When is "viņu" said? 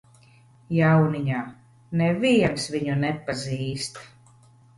2.77-2.97